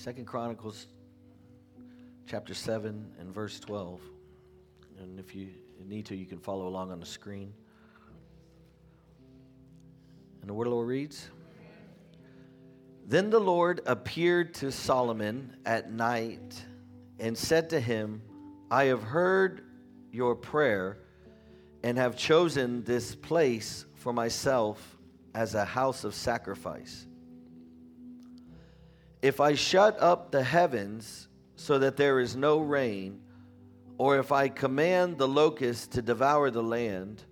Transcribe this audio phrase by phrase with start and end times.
[0.00, 0.86] Second Chronicles
[2.26, 4.00] chapter 7 and verse 12.
[4.98, 5.48] And if you
[5.86, 7.52] need to, you can follow along on the screen.
[10.40, 11.28] And the word of the Lord reads
[13.04, 16.64] Then the Lord appeared to Solomon at night
[17.18, 18.22] and said to him,
[18.70, 19.66] I have heard
[20.10, 20.96] your prayer
[21.82, 24.96] and have chosen this place for myself
[25.34, 27.06] as a house of sacrifice.
[29.22, 33.20] If I shut up the heavens so that there is no rain,
[33.98, 37.22] or if I command the locusts to devour the land,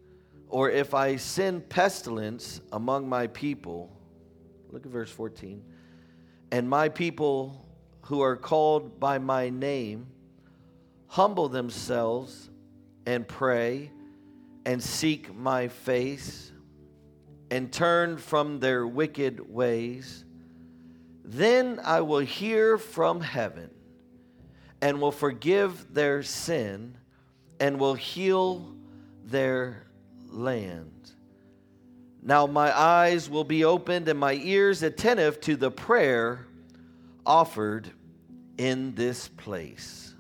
[0.48, 3.90] or if I send pestilence among my people,
[4.70, 5.62] look at verse 14,
[6.52, 7.66] and my people
[8.02, 10.08] who are called by my name
[11.06, 12.50] humble themselves
[13.06, 13.90] and pray
[14.66, 16.52] and seek my face
[17.50, 20.24] and turn from their wicked ways,
[21.30, 23.68] then I will hear from heaven
[24.80, 26.96] and will forgive their sin
[27.60, 28.74] and will heal
[29.24, 29.84] their
[30.30, 31.12] land.
[32.22, 36.46] Now my eyes will be opened and my ears attentive to the prayer
[37.26, 37.90] offered
[38.56, 40.14] in this place.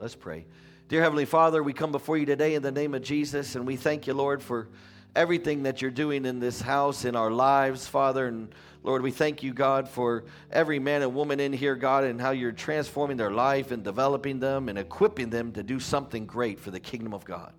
[0.00, 0.46] Let's pray.
[0.88, 3.76] Dear Heavenly Father, we come before you today in the name of Jesus and we
[3.76, 4.68] thank you, Lord, for
[5.16, 8.26] everything that you're doing in this house, in our lives, Father.
[8.26, 12.20] And Lord, we thank you, God, for every man and woman in here, God, and
[12.20, 16.60] how you're transforming their life and developing them and equipping them to do something great
[16.60, 17.52] for the kingdom of God.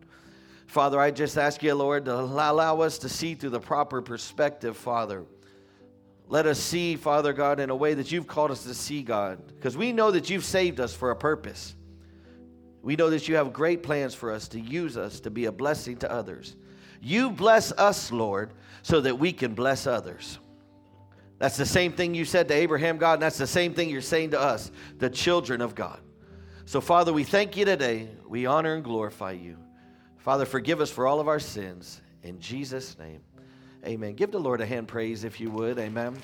[0.68, 4.76] Father, I just ask you, Lord, to allow us to see through the proper perspective,
[4.76, 5.26] Father.
[6.28, 9.40] Let us see, Father God, in a way that you've called us to see, God,
[9.48, 11.76] because we know that you've saved us for a purpose.
[12.82, 15.52] We know that you have great plans for us to use us to be a
[15.52, 16.56] blessing to others.
[17.06, 18.50] You bless us, Lord,
[18.82, 20.40] so that we can bless others.
[21.38, 24.02] That's the same thing you said to Abraham, God, and that's the same thing you're
[24.02, 26.00] saying to us, the children of God.
[26.66, 28.10] So, Father, we thank you today.
[28.28, 29.60] We honor and glorify you.
[30.18, 32.02] Father, forgive us for all of our sins.
[32.24, 33.22] In Jesus' name,
[33.86, 34.16] amen.
[34.16, 35.78] Give the Lord a hand praise if you would.
[35.78, 36.18] Amen.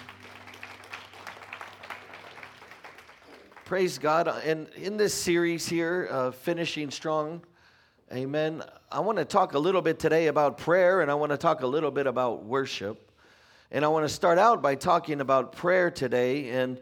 [3.65, 4.27] Praise God.
[4.43, 7.43] And in this series here, uh, Finishing Strong,
[8.13, 8.61] amen,
[8.91, 11.61] I want to talk a little bit today about prayer and I want to talk
[11.61, 13.09] a little bit about worship.
[13.71, 16.49] And I want to start out by talking about prayer today.
[16.49, 16.79] And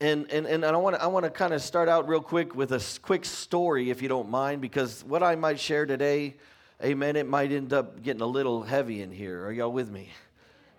[0.00, 2.54] and, and, and I want to I want to kind of start out real quick
[2.54, 6.36] with a quick story, if you don't mind, because what I might share today,
[6.82, 9.44] amen, it might end up getting a little heavy in here.
[9.44, 10.08] Are y'all with me?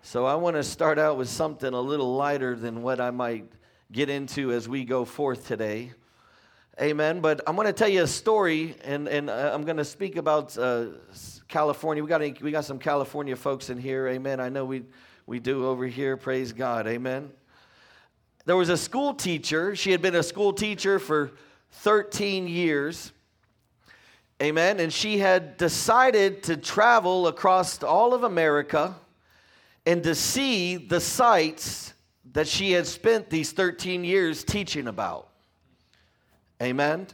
[0.02, 3.44] So I want to start out with something a little lighter than what I might
[3.92, 5.92] get into as we go forth today.
[6.80, 7.20] Amen.
[7.20, 10.16] But I'm going to tell you a story, and, and uh, I'm going to speak
[10.16, 10.86] about uh,
[11.48, 12.02] California.
[12.02, 14.08] We got, we got some California folks in here.
[14.08, 14.40] Amen.
[14.40, 14.84] I know we,
[15.26, 16.16] we do over here.
[16.16, 16.86] Praise God.
[16.86, 17.30] Amen
[18.44, 19.76] there was a school teacher.
[19.76, 21.32] She had been a school teacher for
[21.70, 23.12] 13 years.
[24.42, 24.80] Amen.
[24.80, 28.96] And she had decided to travel across all of America
[29.86, 31.94] and to see the sites
[32.32, 35.28] that she had spent these 13 years teaching about.
[36.62, 37.08] Amen.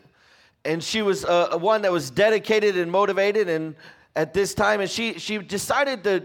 [0.65, 3.49] And she was uh, one that was dedicated and motivated.
[3.49, 3.75] And
[4.15, 6.21] at this time, and she, she decided to,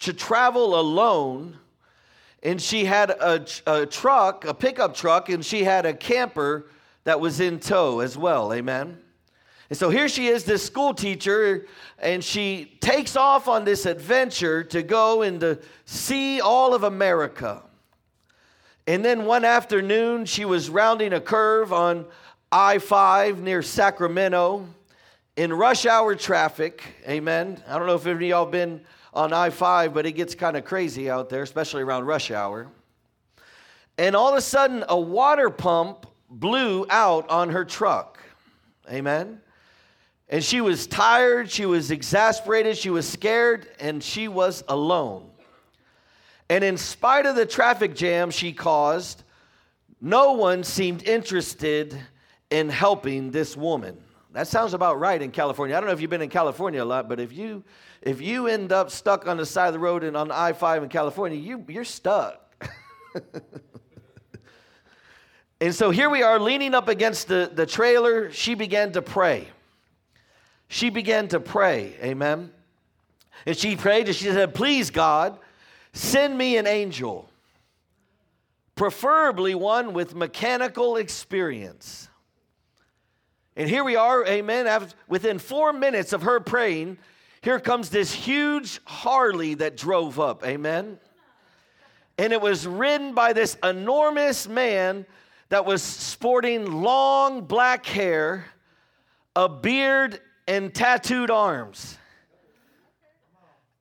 [0.00, 1.58] to travel alone
[2.42, 6.66] and she had a, a truck, a pickup truck, and she had a camper
[7.02, 8.52] that was in tow as well.
[8.52, 8.98] Amen.
[9.68, 11.66] And so here she is, this school teacher,
[11.98, 17.64] and she takes off on this adventure to go and to see all of America.
[18.86, 22.06] And then one afternoon, she was rounding a curve on
[22.52, 24.66] I 5 near Sacramento
[25.36, 26.82] in rush hour traffic.
[27.08, 27.60] Amen.
[27.66, 30.56] I don't know if any of y'all been on I 5, but it gets kind
[30.56, 32.68] of crazy out there, especially around rush hour.
[33.98, 38.22] And all of a sudden, a water pump blew out on her truck.
[38.90, 39.40] Amen.
[40.28, 45.30] And she was tired, she was exasperated, she was scared, and she was alone.
[46.48, 49.22] And in spite of the traffic jam she caused,
[50.00, 51.98] no one seemed interested
[52.50, 53.98] in helping this woman.
[54.32, 55.74] That sounds about right in California.
[55.74, 57.64] I don't know if you've been in California a lot, but if you
[58.02, 60.84] if you end up stuck on the side of the road and on I 5
[60.84, 62.54] in California, you, you're stuck.
[65.60, 68.30] and so here we are leaning up against the, the trailer.
[68.30, 69.48] She began to pray.
[70.68, 71.94] She began to pray.
[72.02, 72.52] Amen.
[73.44, 75.38] And she prayed and she said, Please, God,
[75.92, 77.28] send me an angel,
[78.74, 82.08] preferably one with mechanical experience.
[83.56, 84.66] And here we are, amen.
[84.66, 86.98] After, within four minutes of her praying,
[87.40, 90.46] here comes this huge Harley that drove up.
[90.46, 90.98] Amen.
[92.18, 95.06] And it was ridden by this enormous man
[95.48, 98.46] that was sporting long black hair,
[99.34, 101.96] a beard, and tattooed arms.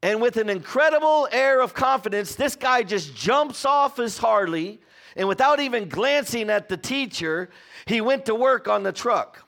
[0.01, 4.79] And with an incredible air of confidence, this guy just jumps off his Harley,
[5.15, 7.49] and without even glancing at the teacher,
[7.87, 9.44] he went to work on the truck.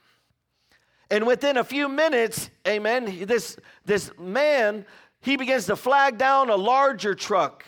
[1.10, 4.86] And within a few minutes, amen, this, this man,
[5.22, 7.66] he begins to flag down a larger truck,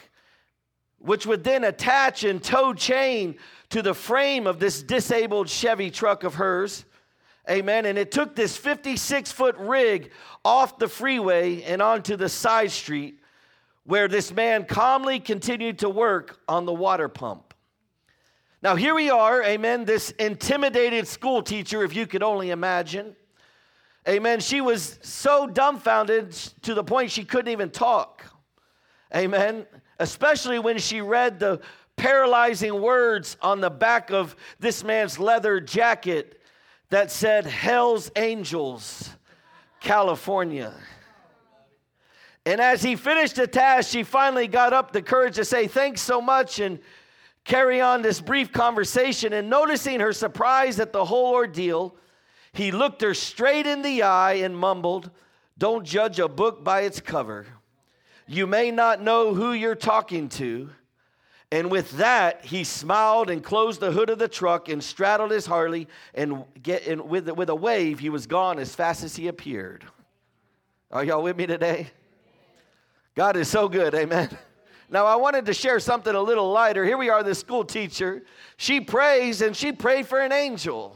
[0.98, 3.38] which would then attach and tow chain
[3.70, 6.86] to the frame of this disabled Chevy truck of hers.
[7.50, 7.86] Amen.
[7.86, 10.12] And it took this 56 foot rig
[10.44, 13.20] off the freeway and onto the side street
[13.86, 17.54] where this man calmly continued to work on the water pump.
[18.62, 23.16] Now, here we are, amen, this intimidated school teacher, if you could only imagine.
[24.08, 24.40] Amen.
[24.40, 26.32] She was so dumbfounded
[26.64, 28.26] to the point she couldn't even talk.
[29.16, 29.66] Amen.
[30.00, 31.62] Especially when she read the
[31.96, 36.42] paralyzing words on the back of this man's leather jacket
[36.90, 39.10] that said Hell's Angels,
[39.80, 40.74] California.
[42.46, 46.02] And as he finished the task, she finally got up the courage to say, Thanks
[46.02, 46.80] so much, and
[47.44, 49.34] carry on this brief conversation.
[49.34, 51.96] And noticing her surprise at the whole ordeal,
[52.60, 55.10] he looked her straight in the eye and mumbled,
[55.58, 57.48] Don't judge a book by its cover.
[58.28, 60.70] You may not know who you're talking to.
[61.52, 65.46] And with that, he smiled and closed the hood of the truck and straddled his
[65.46, 65.88] Harley.
[66.14, 69.86] And, get, and with, with a wave, he was gone as fast as he appeared.
[70.92, 71.88] Are y'all with me today?
[73.16, 74.38] God is so good, amen.
[74.90, 76.84] Now, I wanted to share something a little lighter.
[76.84, 78.24] Here we are, the school teacher.
[78.58, 80.96] She prays and she prayed for an angel.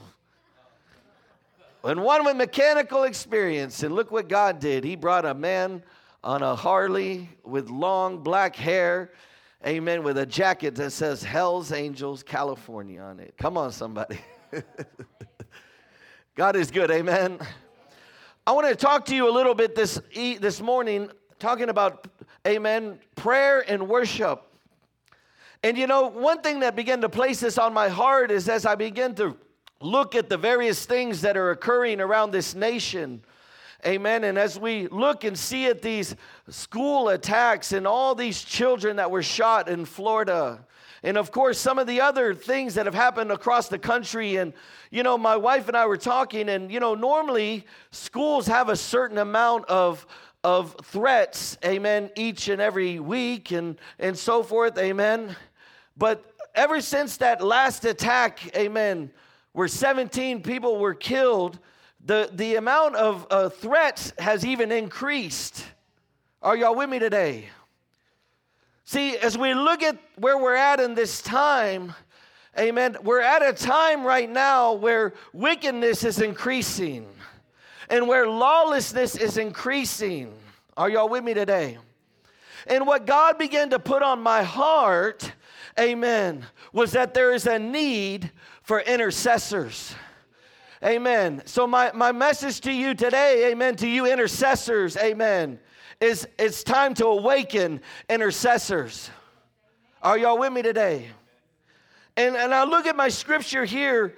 [1.83, 3.83] And one with mechanical experience.
[3.83, 4.83] And look what God did.
[4.83, 5.83] He brought a man
[6.23, 9.11] on a Harley with long black hair
[9.65, 13.35] amen, with a jacket that says Hell's Angels California on it.
[13.37, 14.19] Come on, somebody.
[16.35, 17.39] God is good, amen.
[18.45, 21.09] I want to talk to you a little bit this, this morning,
[21.39, 22.07] talking about,
[22.45, 24.43] amen, prayer and worship.
[25.63, 28.65] And you know, one thing that began to place this on my heart is as
[28.65, 29.37] I begin to
[29.83, 33.21] look at the various things that are occurring around this nation
[33.85, 34.23] Amen.
[34.23, 36.15] And as we look and see at these
[36.47, 40.65] school attacks and all these children that were shot in Florida,
[41.03, 44.37] and of course, some of the other things that have happened across the country.
[44.37, 44.53] And,
[44.89, 48.77] you know, my wife and I were talking, and, you know, normally schools have a
[48.77, 50.07] certain amount of,
[50.45, 55.35] of threats, amen, each and every week and, and so forth, amen.
[55.97, 56.23] But
[56.55, 59.11] ever since that last attack, amen,
[59.53, 61.59] where 17 people were killed,
[62.05, 65.65] the, the amount of uh, threats has even increased.
[66.41, 67.45] Are y'all with me today?
[68.83, 71.93] See, as we look at where we're at in this time,
[72.59, 77.07] amen, we're at a time right now where wickedness is increasing
[77.89, 80.33] and where lawlessness is increasing.
[80.75, 81.77] Are y'all with me today?
[82.67, 85.31] And what God began to put on my heart,
[85.79, 88.31] amen, was that there is a need
[88.63, 89.93] for intercessors.
[90.83, 91.43] Amen.
[91.45, 95.59] So, my, my message to you today, amen, to you intercessors, amen,
[96.01, 99.09] is it's time to awaken intercessors.
[100.01, 101.07] Are y'all with me today?
[102.17, 104.15] And, and I look at my scripture here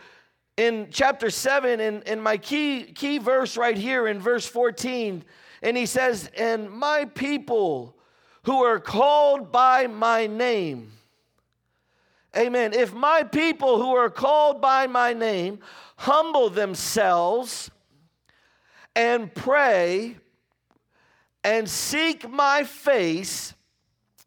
[0.57, 5.23] in chapter 7 and, in my key, key verse right here in verse 14.
[5.61, 7.95] And he says, And my people
[8.43, 10.91] who are called by my name.
[12.37, 12.73] Amen.
[12.73, 15.59] If my people who are called by my name
[15.97, 17.71] humble themselves
[18.95, 20.17] and pray
[21.43, 23.53] and seek my face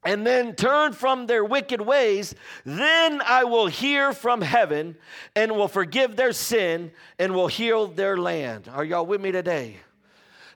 [0.04, 2.34] and then turn from their wicked ways,
[2.64, 4.96] then I will hear from heaven
[5.34, 8.68] and will forgive their sin and will heal their land.
[8.72, 9.76] Are y'all with me today?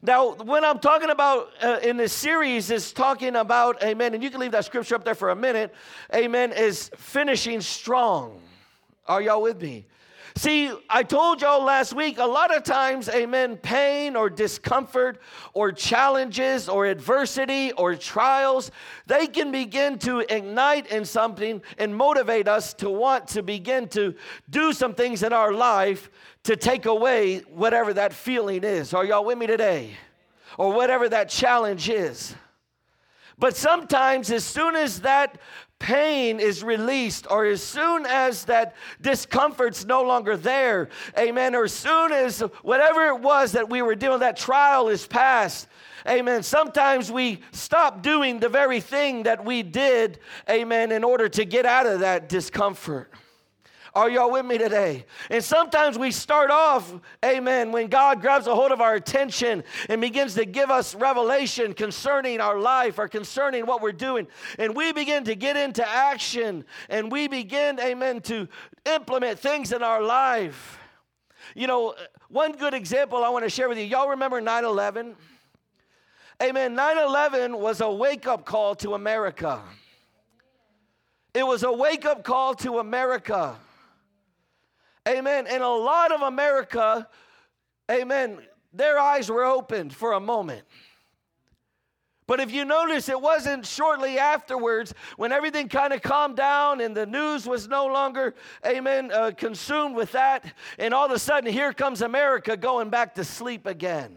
[0.05, 4.31] Now, when I'm talking about uh, in this series, is talking about, amen, and you
[4.31, 5.73] can leave that scripture up there for a minute,
[6.13, 8.41] amen, is finishing strong.
[9.07, 9.87] Are y'all with me?
[10.37, 15.21] See, I told y'all last week, a lot of times, amen, pain or discomfort
[15.53, 18.71] or challenges or adversity or trials,
[19.07, 24.15] they can begin to ignite in something and motivate us to want to begin to
[24.49, 26.11] do some things in our life
[26.45, 28.95] to take away whatever that feeling is.
[28.95, 29.91] Are y'all with me today?
[30.57, 32.35] Or whatever that challenge is.
[33.39, 35.39] But sometimes, as soon as that
[35.83, 41.73] pain is released, or as soon as that discomfort's no longer there, amen, or as
[41.73, 45.67] soon as whatever it was that we were dealing, that trial is past,
[46.09, 46.45] amen.
[46.45, 51.67] Sometimes we stop doing the very thing that we did, amen, in order to get
[51.67, 53.13] out of that discomfort.
[53.95, 55.05] Are y'all with me today?
[55.29, 60.01] And sometimes we start off, amen, when God grabs a hold of our attention and
[60.01, 64.27] begins to give us revelation concerning our life or concerning what we're doing.
[64.59, 68.49] And we begin to get into action and we begin, amen, to
[68.87, 70.79] implement things in our life.
[71.55, 71.95] You know,
[72.29, 73.85] one good example I want to share with you.
[73.85, 75.17] Y'all remember 9 11?
[76.43, 76.75] Amen.
[76.75, 79.61] 9 11 was a wake up call to America.
[81.35, 83.59] It was a wake up call to America.
[85.09, 85.47] Amen.
[85.49, 87.09] And a lot of America,
[87.91, 88.39] amen,
[88.73, 90.63] their eyes were opened for a moment.
[92.29, 96.97] But if you notice, it wasn't shortly afterwards when everything kind of calmed down and
[96.97, 100.45] the news was no longer, amen, uh, consumed with that.
[100.79, 104.17] And all of a sudden, here comes America going back to sleep again.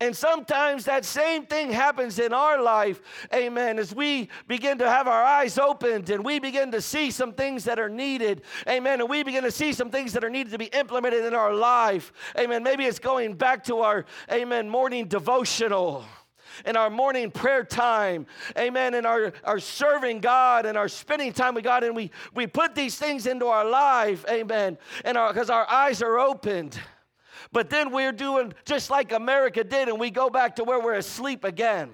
[0.00, 3.00] And sometimes that same thing happens in our life,
[3.34, 7.32] amen, as we begin to have our eyes opened and we begin to see some
[7.32, 10.52] things that are needed, amen, and we begin to see some things that are needed
[10.52, 12.62] to be implemented in our life, amen.
[12.62, 16.04] Maybe it's going back to our, amen, morning devotional
[16.64, 18.26] in our morning prayer time,
[18.56, 22.46] amen, in our, our serving God and our spending time with God, and we, we
[22.46, 26.78] put these things into our life, amen, and because our, our eyes are opened.
[27.52, 30.94] But then we're doing just like America did, and we go back to where we're
[30.94, 31.90] asleep again.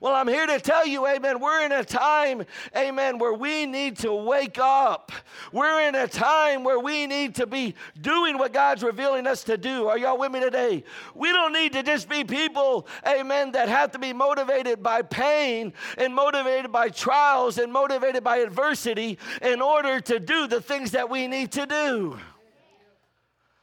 [0.00, 2.44] Well, I'm here to tell you, amen, we're in a time,
[2.76, 5.12] amen, where we need to wake up.
[5.52, 9.56] We're in a time where we need to be doing what God's revealing us to
[9.56, 9.88] do.
[9.88, 10.84] Are y'all with me today?
[11.14, 15.72] We don't need to just be people, amen, that have to be motivated by pain
[15.98, 21.10] and motivated by trials and motivated by adversity in order to do the things that
[21.10, 22.18] we need to do.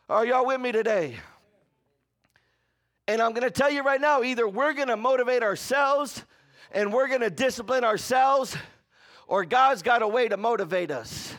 [0.10, 1.18] Are y'all with me today?
[3.10, 6.24] And I'm going to tell you right now either we're going to motivate ourselves
[6.72, 8.56] and we're going to discipline ourselves,
[9.28, 11.36] or God's got a way to motivate us.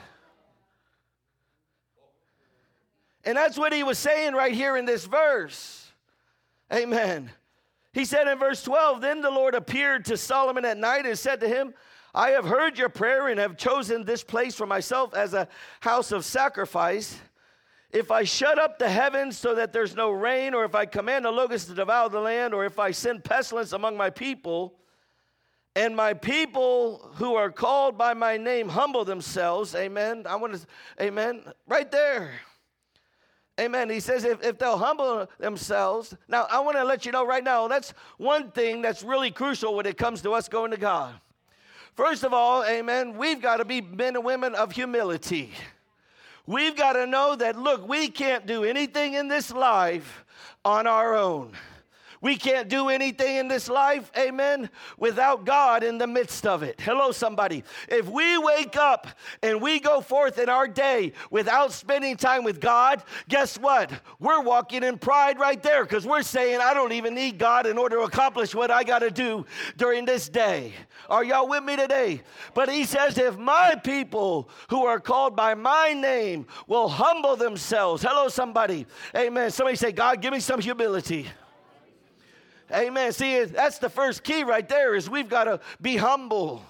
[3.25, 5.91] And that's what he was saying right here in this verse.
[6.73, 7.31] Amen.
[7.95, 11.41] He said in verse 12 Then the Lord appeared to Solomon at night and said
[11.41, 11.73] to him,
[12.15, 15.49] I have heard your prayer and have chosen this place for myself as a
[15.81, 17.19] house of sacrifice.
[17.91, 21.25] If I shut up the heavens so that there's no rain, or if I command
[21.25, 24.75] the locusts to devour the land, or if I send pestilence among my people,
[25.75, 30.25] and my people who are called by my name humble themselves, amen.
[30.29, 30.67] I want to,
[31.01, 32.33] amen, right there.
[33.61, 33.91] Amen.
[33.91, 36.17] He says, if, if they'll humble themselves.
[36.29, 39.75] Now, I want to let you know right now, that's one thing that's really crucial
[39.75, 41.15] when it comes to us going to God.
[41.95, 45.53] First of all, amen, we've got to be men and women of humility.
[46.49, 50.25] We've got to know that, look, we can't do anything in this life
[50.65, 51.53] on our own.
[52.21, 56.81] We can't do anything in this life, amen, without God in the midst of it.
[56.81, 57.65] Hello, somebody.
[57.89, 59.07] If we wake up
[59.43, 63.91] and we go forth in our day without spending time with God, guess what?
[64.19, 67.79] We're walking in pride right there because we're saying, I don't even need God in
[67.79, 69.47] order to accomplish what I got to do
[69.77, 70.73] during this day.
[71.09, 72.23] Are y'all with me today?
[72.55, 78.03] But he says, if my people who are called by my name will humble themselves,
[78.03, 78.87] hello, somebody.
[79.17, 79.51] Amen.
[79.51, 81.29] Somebody say, God, give me some humility.
[82.73, 83.13] Amen.
[83.13, 86.63] See, that's the first key right there is we've got to be humble.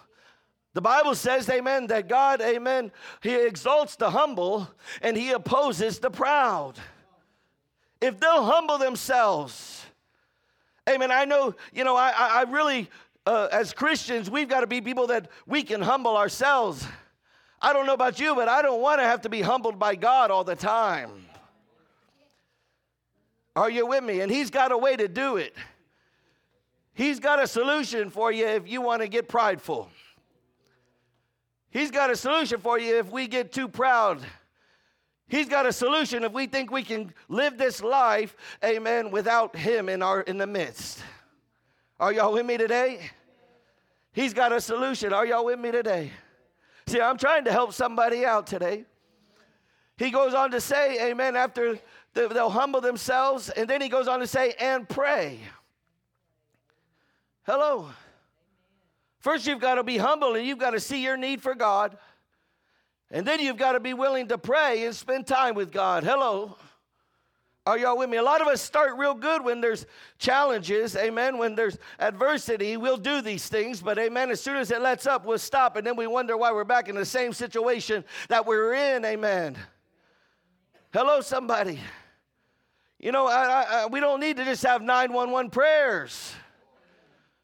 [0.75, 4.69] The Bible says, amen, that God, amen, he exalts the humble
[5.03, 6.75] and he opposes the proud.
[8.01, 9.85] If they'll humble themselves,
[10.89, 12.89] amen, I know, you know, I, I really,
[13.27, 16.87] uh, as Christians, we've got to be people that we can humble ourselves.
[17.61, 19.97] I don't know about you, but I don't want to have to be humbled by
[19.97, 21.11] God all the time.
[23.57, 24.21] Are you with me?
[24.21, 25.57] And he's got a way to do it.
[26.99, 29.89] He's got a solution for you if you want to get prideful.
[31.71, 34.21] He's got a solution for you if we get too proud.
[35.29, 39.89] He's got a solution if we think we can live this life, amen, without him
[39.89, 41.01] in our in the midst.
[42.01, 43.13] Are y'all with me today?
[44.11, 45.13] He's got a solution.
[45.13, 46.11] Are y'all with me today?
[46.89, 48.87] See, I'm trying to help somebody out today.
[49.99, 51.79] He goes on to say, amen, after
[52.15, 55.39] they'll humble themselves, and then he goes on to say, and pray.
[57.49, 57.89] Hello.
[59.21, 61.97] First, you've got to be humble and you've got to see your need for God.
[63.11, 66.05] And then you've got to be willing to pray and spend time with God.
[66.05, 66.59] Hello.
[67.65, 68.19] Are y'all with me?
[68.19, 69.87] A lot of us start real good when there's
[70.19, 71.39] challenges, amen.
[71.39, 74.31] When there's adversity, we'll do these things, but amen.
[74.31, 76.91] As soon as it lets up, we'll stop, and then we wonder why we're back
[76.91, 79.57] in the same situation that we are in, amen.
[80.93, 81.81] Hello, somebody.
[82.99, 86.35] You know, I, I, we don't need to just have 911 prayers.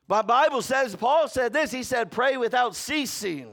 [0.06, 3.48] My Bible says, Paul said this, he said, pray without ceasing.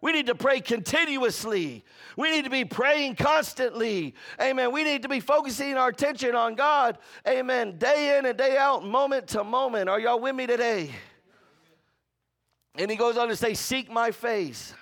[0.00, 1.84] We need to pray continuously.
[2.16, 4.14] We need to be praying constantly.
[4.40, 4.72] Amen.
[4.72, 6.98] We need to be focusing our attention on God.
[7.28, 7.76] Amen.
[7.76, 9.90] Day in and day out, moment to moment.
[9.90, 10.90] Are y'all with me today?
[12.76, 14.72] And he goes on to say, Seek my face.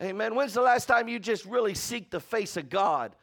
[0.00, 0.36] Amen.
[0.36, 3.16] When's the last time you just really seek the face of God?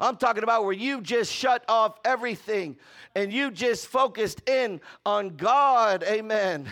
[0.00, 2.76] I'm talking about where you just shut off everything
[3.14, 6.02] and you just focused in on God.
[6.04, 6.68] Amen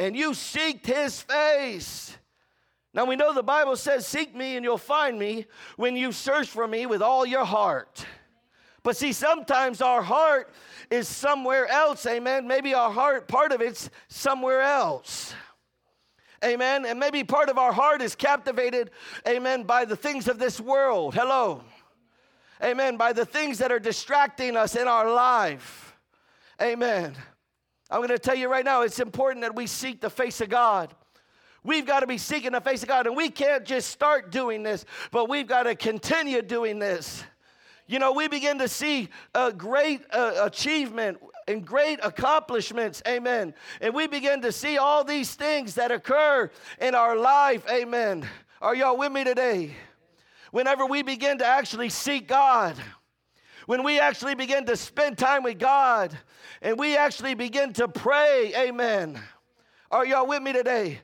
[0.00, 2.16] and you seeked his face.
[2.94, 5.44] Now we know the Bible says, Seek me and you'll find me
[5.76, 8.06] when you search for me with all your heart.
[8.82, 10.54] But see, sometimes our heart
[10.90, 12.48] is somewhere else, amen.
[12.48, 15.34] Maybe our heart, part of it's somewhere else.
[16.42, 16.86] Amen.
[16.86, 18.90] And maybe part of our heart is captivated,
[19.28, 21.14] amen, by the things of this world.
[21.14, 21.62] Hello.
[22.62, 22.96] Amen.
[22.96, 25.96] By the things that are distracting us in our life.
[26.60, 27.16] Amen.
[27.90, 30.48] I'm going to tell you right now, it's important that we seek the face of
[30.48, 30.94] God.
[31.62, 34.62] We've got to be seeking the face of God, and we can't just start doing
[34.62, 37.24] this, but we've got to continue doing this.
[37.86, 43.52] You know, we begin to see a great uh, achievement and great accomplishments, amen.
[43.80, 46.50] And we begin to see all these things that occur
[46.80, 48.26] in our life, amen.
[48.62, 49.74] Are y'all with me today?
[50.50, 52.76] Whenever we begin to actually seek God,
[53.66, 56.16] when we actually begin to spend time with God
[56.60, 59.20] and we actually begin to pray, amen.
[59.90, 61.00] Are y'all with me today?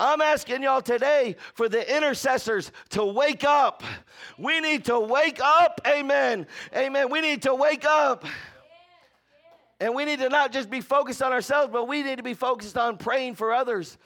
[0.00, 3.82] I'm asking y'all today for the intercessors to wake up.
[4.38, 6.46] We need to wake up, amen.
[6.74, 7.10] Amen.
[7.10, 8.24] We need to wake up.
[9.80, 12.34] And we need to not just be focused on ourselves, but we need to be
[12.34, 13.96] focused on praying for others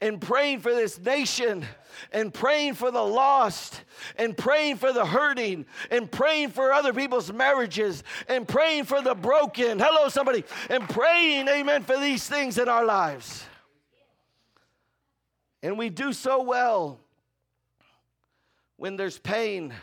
[0.00, 1.64] and praying for this nation
[2.12, 3.82] and praying for the lost
[4.16, 9.14] and praying for the hurting and praying for other people's marriages and praying for the
[9.14, 9.78] broken.
[9.78, 10.44] Hello, somebody.
[10.70, 13.44] And praying, amen, for these things in our lives.
[15.62, 17.00] And we do so well
[18.76, 19.74] when there's pain.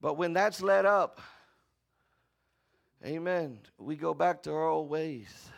[0.00, 1.20] But when that's let up,
[3.04, 5.50] amen, we go back to our old ways.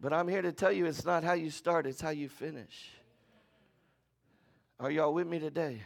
[0.00, 2.90] But I'm here to tell you it's not how you start, it's how you finish.
[4.78, 5.82] Are y'all with me today?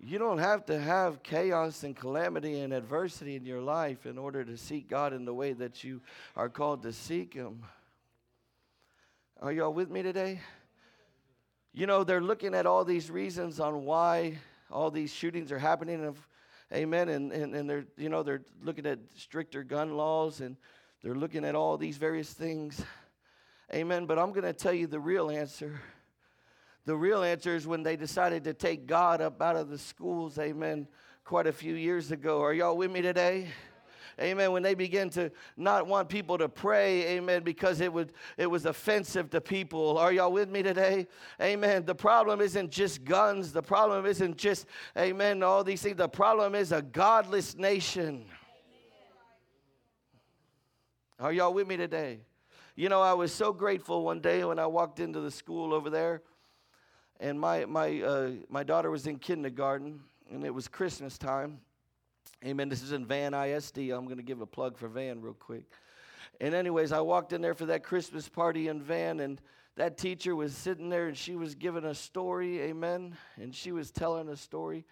[0.00, 4.44] You don't have to have chaos and calamity and adversity in your life in order
[4.44, 6.00] to seek God in the way that you
[6.34, 7.62] are called to seek Him.
[9.42, 10.40] Are y'all with me today?
[11.74, 14.38] You know, they're looking at all these reasons on why
[14.70, 16.14] all these shootings are happening.
[16.72, 17.10] Amen.
[17.10, 20.56] And, and, and they're, you know, they're looking at stricter gun laws and
[21.06, 22.82] they're looking at all these various things.
[23.72, 24.06] Amen.
[24.06, 25.80] But I'm going to tell you the real answer.
[26.84, 30.36] The real answer is when they decided to take God up out of the schools,
[30.36, 30.88] amen,
[31.24, 32.42] quite a few years ago.
[32.42, 33.46] Are y'all with me today?
[34.20, 34.50] Amen.
[34.50, 38.66] When they began to not want people to pray, amen, because it would it was
[38.66, 39.98] offensive to people.
[39.98, 41.06] Are y'all with me today?
[41.40, 41.84] Amen.
[41.84, 43.52] The problem isn't just guns.
[43.52, 44.66] The problem isn't just,
[44.98, 45.98] amen, all these things.
[45.98, 48.24] The problem is a godless nation.
[51.18, 52.20] Are y'all with me today?
[52.74, 55.88] You know, I was so grateful one day when I walked into the school over
[55.88, 56.20] there,
[57.18, 60.00] and my my uh, my daughter was in kindergarten,
[60.30, 61.60] and it was Christmas time.
[62.44, 62.68] Amen.
[62.68, 63.78] This is in Van ISD.
[63.78, 65.64] I'm going to give a plug for Van real quick.
[66.38, 69.40] And anyways, I walked in there for that Christmas party in Van, and
[69.76, 72.60] that teacher was sitting there, and she was giving a story.
[72.60, 73.16] Amen.
[73.40, 74.84] And she was telling a story,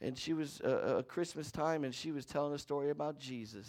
[0.00, 3.68] and she was uh, a Christmas time, and she was telling a story about Jesus.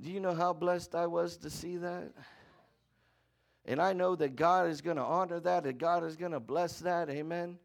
[0.00, 2.12] Do you know how blessed I was to see that?
[3.64, 6.40] And I know that God is going to honor that, and God is going to
[6.40, 7.08] bless that.
[7.08, 7.58] Amen.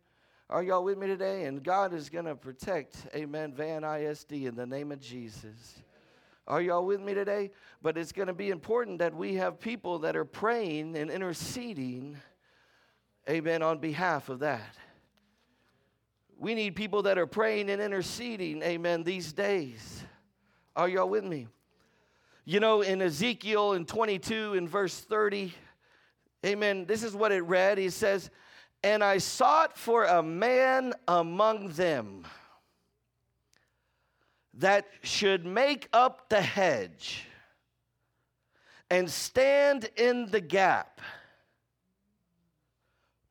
[0.50, 1.46] Are y'all with me today?
[1.46, 5.82] And God is going to protect, amen, Van ISD in the name of Jesus.
[6.48, 7.52] Are y'all with me today?
[7.82, 12.18] But it's going to be important that we have people that are praying and interceding,
[13.30, 14.76] amen, on behalf of that.
[16.38, 20.04] We need people that are praying and interceding, amen, these days.
[20.76, 21.48] Are y'all with me?
[22.50, 25.54] You know, in Ezekiel in 22 in verse 30,
[26.44, 27.78] amen, this is what it read.
[27.78, 28.32] He says,
[28.84, 32.24] And I sought for a man among them
[34.56, 37.24] that should make up the hedge
[38.90, 41.02] and stand in the gap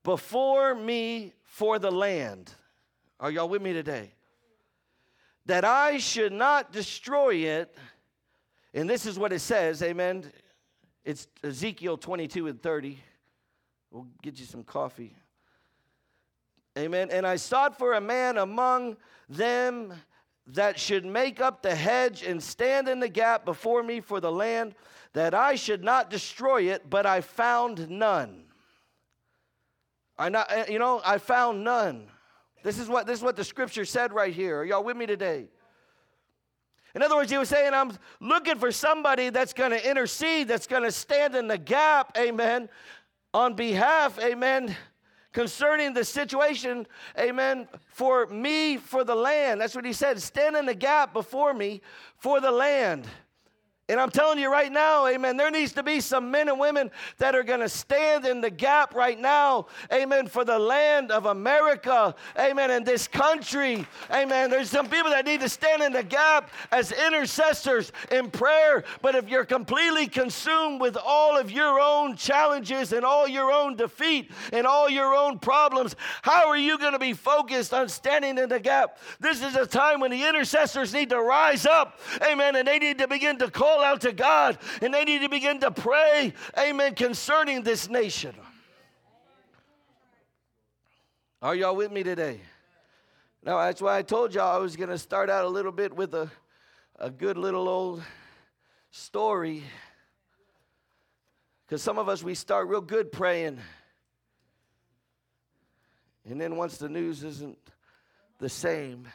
[0.04, 2.52] before me for the land.
[3.18, 4.12] Are y'all with me today?
[5.46, 7.74] That I should not destroy it
[8.74, 10.30] and this is what it says, amen.
[11.04, 12.98] It's Ezekiel 22 and 30.
[13.90, 15.16] We'll get you some coffee.
[16.76, 17.08] Amen.
[17.10, 18.96] And I sought for a man among
[19.28, 19.94] them
[20.48, 24.30] that should make up the hedge and stand in the gap before me for the
[24.30, 24.74] land,
[25.12, 28.44] that I should not destroy it, but I found none.
[30.18, 32.08] I not, eh, you know, I found none.
[32.62, 34.60] This is what this is what the scripture said right here.
[34.60, 35.48] Are y'all with me today?
[36.98, 40.66] In other words, he was saying, I'm looking for somebody that's going to intercede, that's
[40.66, 42.68] going to stand in the gap, amen,
[43.32, 44.74] on behalf, amen,
[45.32, 49.60] concerning the situation, amen, for me, for the land.
[49.60, 50.20] That's what he said.
[50.20, 51.82] Stand in the gap before me
[52.16, 53.06] for the land.
[53.90, 56.90] And I'm telling you right now, amen, there needs to be some men and women
[57.16, 61.24] that are going to stand in the gap right now, amen, for the land of
[61.24, 64.50] America, amen, in this country, amen.
[64.50, 69.14] There's some people that need to stand in the gap as intercessors in prayer, but
[69.14, 74.30] if you're completely consumed with all of your own challenges and all your own defeat
[74.52, 78.50] and all your own problems, how are you going to be focused on standing in
[78.50, 78.98] the gap?
[79.18, 82.98] This is a time when the intercessors need to rise up, amen, and they need
[82.98, 86.32] to begin to call call out to God and they need to begin to pray,
[86.58, 88.34] amen, concerning this nation.
[91.40, 92.40] Are y'all with me today?
[93.44, 95.94] Now, that's why I told y'all I was going to start out a little bit
[95.94, 96.28] with a,
[96.98, 98.02] a good little old
[98.90, 99.62] story.
[101.64, 103.58] Because some of us, we start real good praying.
[106.28, 107.58] And then once the news isn't
[108.38, 109.06] the same,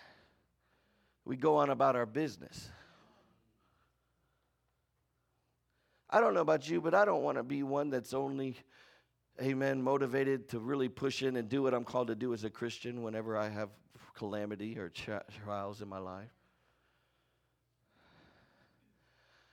[1.26, 2.70] we go on about our business.
[6.14, 8.56] I don't know about you, but I don't want to be one that's only,
[9.42, 12.52] amen, motivated to really push in and do what I'm called to do as a
[12.52, 13.70] Christian whenever I have
[14.14, 14.92] calamity or
[15.44, 16.30] trials in my life.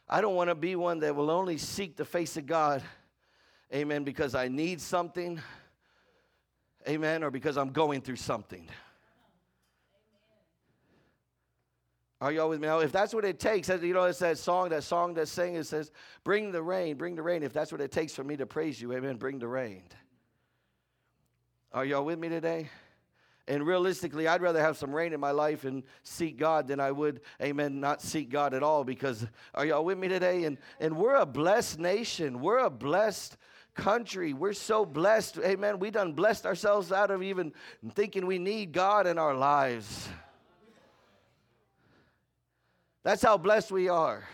[0.07, 2.83] I don't want to be one that will only seek the face of God,
[3.73, 5.41] amen, because I need something,
[6.87, 8.69] amen, or because I'm going through something.
[12.21, 12.69] Are y'all with me?
[12.69, 15.65] If that's what it takes, you know, it's that song, that song that sang, it
[15.65, 15.91] says,
[16.23, 17.43] Bring the rain, bring the rain.
[17.43, 19.83] If that's what it takes for me to praise you, amen, bring the rain.
[21.73, 22.69] Are y'all with me today?
[23.49, 26.93] And realistically, I'd rather have some rain in my life and seek God than I
[26.93, 30.45] would, amen, not seek God at all because, are y'all with me today?
[30.45, 32.41] And, and we're a blessed nation.
[32.41, 33.39] We're a blessed
[33.75, 34.35] country.
[34.35, 35.79] We're so blessed, amen.
[35.79, 37.53] We done blessed ourselves out of even
[37.95, 40.09] thinking we need God in our lives.
[43.03, 44.25] That's how blessed we are.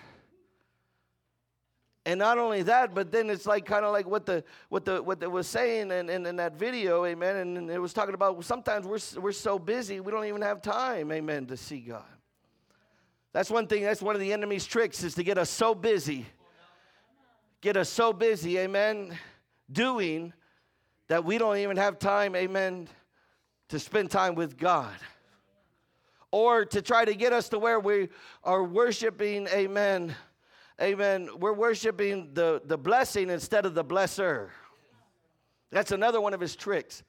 [2.05, 5.03] And not only that, but then it's like kind of like what the what the
[5.03, 7.37] what they was saying in, in, in, that video, amen.
[7.37, 10.63] And, and it was talking about sometimes we're we're so busy we don't even have
[10.63, 12.05] time, amen, to see God.
[13.33, 13.83] That's one thing.
[13.83, 16.27] That's one of the enemy's tricks is to get us so busy,
[17.61, 19.19] get us so busy, amen,
[19.71, 20.33] doing
[21.09, 22.89] that we don't even have time, amen,
[23.69, 24.95] to spend time with God
[26.37, 28.11] or to try to get us to where we
[28.45, 30.15] are worshiping, amen.
[30.79, 31.31] Amen.
[31.39, 34.51] We're worshiping the, the blessing instead of the blesser.
[35.71, 37.03] That's another one of his tricks.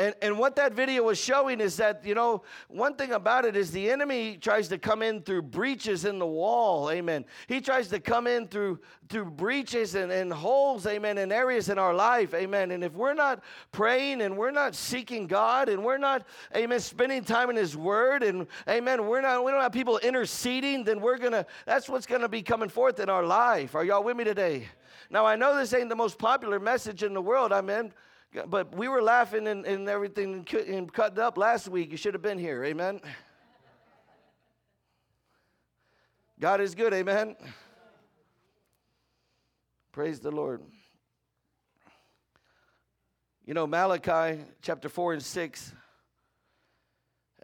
[0.00, 3.56] And, and what that video was showing is that, you know, one thing about it
[3.56, 7.24] is the enemy tries to come in through breaches in the wall, amen.
[7.48, 11.80] He tries to come in through, through breaches and, and holes, amen, in areas in
[11.80, 12.70] our life, amen.
[12.70, 17.24] And if we're not praying and we're not seeking God and we're not, amen, spending
[17.24, 21.18] time in His Word and, amen, we're not, we don't have people interceding, then we're
[21.32, 23.74] to, that's what's to be coming forth in our life.
[23.74, 24.68] Are y'all with me today?
[25.10, 27.92] Now, I know this ain't the most popular message in the world, I amen.
[28.46, 31.90] But we were laughing and, and everything and cutting up last week.
[31.90, 32.62] You should have been here.
[32.64, 33.00] Amen.
[36.38, 36.92] God is good.
[36.92, 37.36] Amen.
[39.92, 40.62] Praise the Lord.
[43.44, 45.72] You know, Malachi chapter 4 and 6.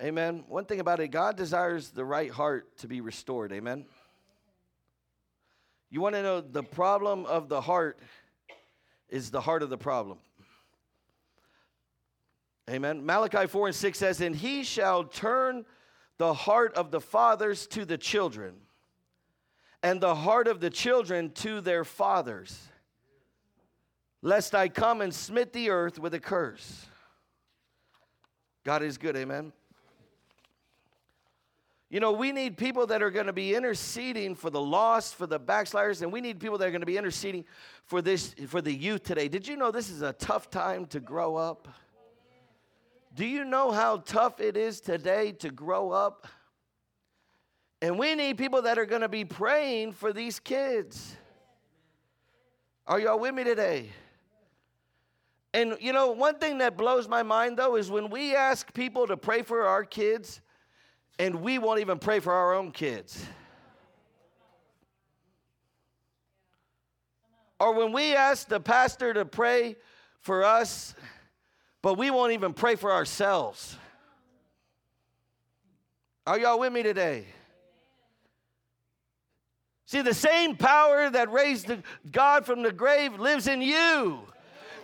[0.02, 0.44] Amen.
[0.48, 3.52] One thing about it, God desires the right heart to be restored.
[3.52, 3.86] Amen.
[5.88, 7.98] You want to know the problem of the heart
[9.08, 10.18] is the heart of the problem.
[12.70, 13.05] Amen.
[13.05, 15.66] Malachi 4 and 6 says, And he shall turn
[16.16, 18.55] the heart of the fathers to the children,
[19.83, 22.68] and the heart of the children to their fathers,
[24.22, 26.87] lest I come and smite the earth with a curse.
[28.64, 29.53] God is good, amen.
[31.90, 35.27] You know, we need people that are going to be interceding for the lost, for
[35.27, 37.44] the backsliders, and we need people that are going to be interceding
[37.85, 39.29] for this for the youth today.
[39.29, 41.68] Did you know this is a tough time to grow up?
[43.14, 46.27] Do you know how tough it is today to grow up?
[47.81, 51.14] And we need people that are going to be praying for these kids.
[52.87, 53.90] Are y'all with me today?
[55.53, 59.07] And you know, one thing that blows my mind though is when we ask people
[59.07, 60.40] to pray for our kids
[61.18, 63.24] and we won't even pray for our own kids.
[67.61, 69.77] Or when we ask the pastor to pray
[70.20, 70.94] for us,
[71.84, 73.76] but we won't even pray for ourselves.
[76.26, 77.26] Are y'all with me today?
[79.84, 81.70] See, the same power that raised
[82.10, 84.20] God from the grave lives in you.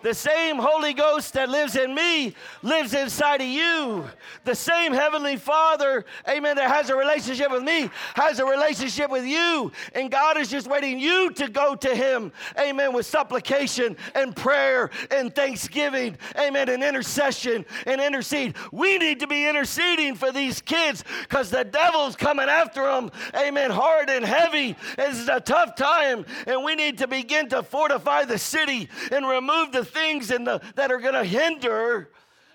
[0.02, 4.04] The same Holy Ghost that lives in me lives inside of you.
[4.44, 9.24] The same Heavenly Father, amen, that has a relationship with me has a relationship with
[9.24, 9.72] you.
[9.94, 14.90] And God is just waiting you to go to Him, amen, with supplication and prayer
[15.10, 18.56] and thanksgiving, amen, and intercession and intercede.
[18.72, 23.70] We need to be interceding for these kids because the devil's coming after them, amen,
[23.70, 24.76] hard and heavy.
[24.96, 29.26] This is a tough time, and we need to begin to fortify the city and
[29.26, 32.10] remove the things in the, that are going to hinder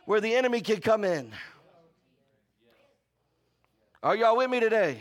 [0.06, 1.32] where the enemy can come in.
[4.02, 5.00] Are y'all with me today?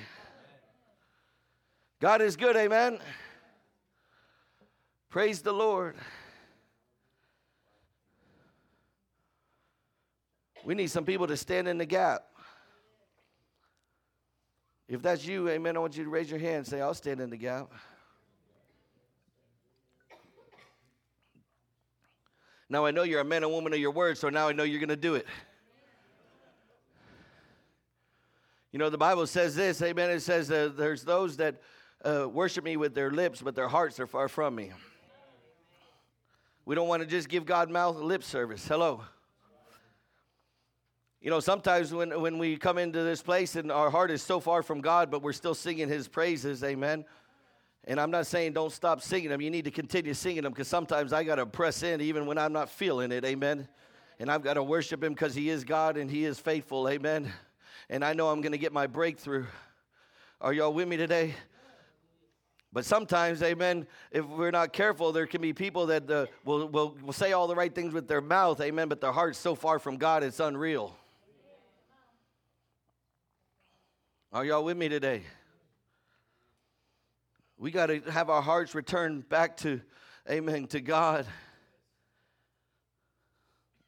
[2.01, 2.99] God is good, amen.
[5.11, 5.97] Praise the Lord.
[10.64, 12.25] We need some people to stand in the gap.
[14.88, 17.20] If that's you, amen, I want you to raise your hand and say, I'll stand
[17.20, 17.70] in the gap.
[22.68, 24.62] Now I know you're a man and woman of your word, so now I know
[24.62, 25.27] you're going to do it.
[28.72, 30.11] You know, the Bible says this, amen.
[30.11, 31.62] It says uh, there's those that
[32.05, 34.72] uh, worship me with their lips, but their hearts are far from me.
[36.64, 38.66] We don't want to just give God mouth lip service.
[38.66, 39.03] Hello.
[41.20, 44.40] You know, sometimes when, when we come into this place and our heart is so
[44.40, 47.05] far from God, but we're still singing His praises, amen.
[47.87, 49.40] And I'm not saying don't stop singing them.
[49.40, 52.38] You need to continue singing them because sometimes I got to press in even when
[52.38, 53.25] I'm not feeling it.
[53.25, 53.68] Amen.
[54.18, 56.88] And I've got to worship Him because He is God and He is faithful.
[56.88, 57.31] Amen.
[57.90, 59.44] And I know I'm going to get my breakthrough.
[60.40, 61.35] Are y'all with me today?
[62.73, 66.97] But sometimes, amen, if we're not careful, there can be people that uh, will, will,
[67.05, 69.79] will say all the right things with their mouth, amen, but their heart's so far
[69.79, 70.97] from God, it's unreal.
[74.33, 75.23] Are y'all with me today?
[77.64, 79.81] We got to have our hearts returned back to,
[80.31, 81.24] amen, to God.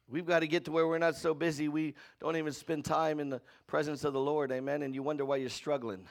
[0.09, 1.67] We've got to get to where we're not so busy.
[1.67, 5.25] We don't even spend time in the presence of the Lord, amen, and you wonder
[5.25, 6.07] why you're struggling.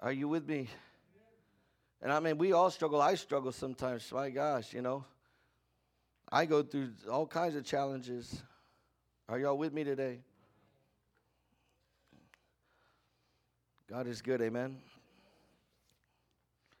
[0.00, 0.68] Are you with me?
[2.00, 3.02] And I mean, we all struggle.
[3.02, 4.10] I struggle sometimes.
[4.10, 5.04] My gosh, you know.
[6.32, 8.42] I go through all kinds of challenges.
[9.28, 10.20] Are y'all with me today?
[13.90, 14.76] God is good, amen.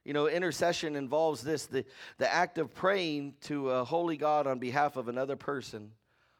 [0.04, 1.84] You know, intercession involves this the,
[2.18, 5.90] the act of praying to a holy God on behalf of another person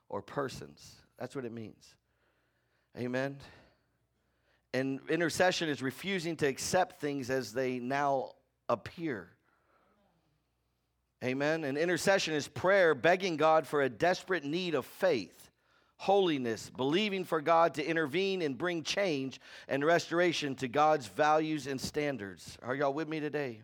[0.09, 0.95] or persons.
[1.19, 1.97] That's what it means.
[2.97, 3.39] Amen.
[4.73, 8.31] And intercession is refusing to accept things as they now
[8.69, 9.29] appear.
[11.25, 11.65] Amen.
[11.65, 15.51] And intercession is prayer begging God for a desperate need of faith
[16.01, 21.79] holiness, believing for God to intervene and bring change and restoration to God's values and
[21.79, 22.57] standards.
[22.63, 23.61] Are y'all with me today?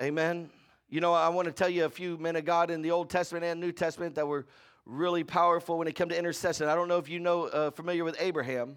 [0.00, 0.50] Amen.
[0.88, 3.10] You know, I want to tell you a few men of God in the Old
[3.10, 4.46] Testament and New Testament that were
[4.86, 6.68] really powerful when it came to intercession.
[6.68, 8.76] I don't know if you know uh, familiar with Abraham.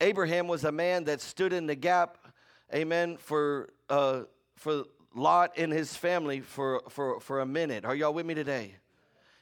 [0.00, 2.18] Abraham was a man that stood in the gap,
[2.72, 4.22] amen, for uh,
[4.54, 7.84] for Lot and his family for, for, for a minute.
[7.84, 8.76] Are y'all with me today?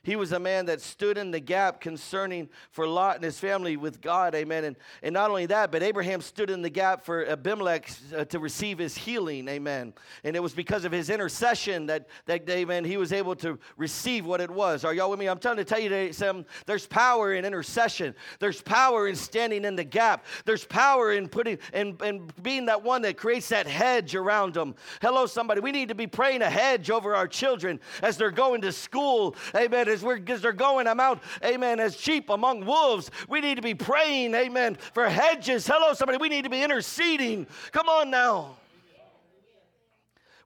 [0.08, 3.76] He was a man that stood in the gap concerning for Lot and his family
[3.76, 4.64] with God, amen.
[4.64, 8.38] And, and not only that, but Abraham stood in the gap for Abimelech uh, to
[8.38, 9.92] receive his healing, amen.
[10.24, 14.24] And it was because of his intercession that, that, amen, he was able to receive
[14.24, 14.82] what it was.
[14.82, 15.28] Are y'all with me?
[15.28, 18.14] I'm trying to tell you today, some, there's power in intercession.
[18.38, 20.24] There's power in standing in the gap.
[20.46, 24.74] There's power in putting, and, and being that one that creates that hedge around them.
[25.02, 25.60] Hello, somebody.
[25.60, 29.36] We need to be praying a hedge over our children as they're going to school,
[29.54, 30.86] amen as we're as they're going.
[30.86, 33.10] I'm out, amen, as sheep among wolves.
[33.28, 35.66] We need to be praying, amen, for hedges.
[35.66, 36.18] Hello, somebody.
[36.18, 37.46] We need to be interceding.
[37.72, 38.56] Come on now.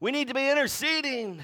[0.01, 1.41] We need to be interceding.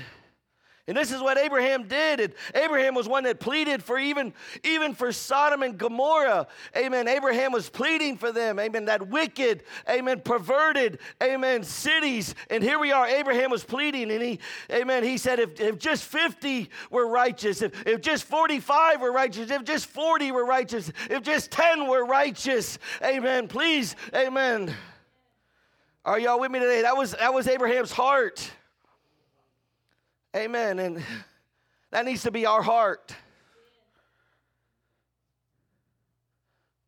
[0.88, 2.20] And this is what Abraham did.
[2.20, 4.32] And Abraham was one that pleaded for even,
[4.64, 6.46] even for Sodom and Gomorrah.
[6.74, 7.06] Amen.
[7.06, 8.58] Abraham was pleading for them.
[8.58, 8.86] Amen.
[8.86, 12.34] That wicked, amen, perverted, amen, cities.
[12.48, 13.06] And here we are.
[13.06, 14.10] Abraham was pleading.
[14.10, 14.40] And he,
[14.72, 19.50] amen, he said, if, if just 50 were righteous, if, if just 45 were righteous,
[19.50, 24.74] if just 40 were righteous, if just 10 were righteous, amen, please, amen.
[26.06, 26.80] Are y'all with me today?
[26.80, 28.50] That was, that was Abraham's heart.
[30.36, 30.78] Amen.
[30.78, 31.02] And
[31.90, 33.14] that needs to be our heart.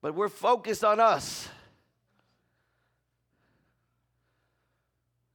[0.03, 1.49] But we're focused on us.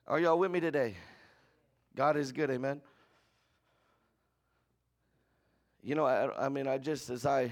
[0.07, 0.95] Are y'all with me today?
[1.95, 2.81] God is good, amen.
[5.81, 7.51] You know, I, I mean, I just, as I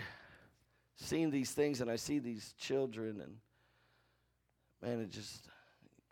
[0.95, 3.37] seen these things and I see these children, and
[4.81, 5.47] man, it just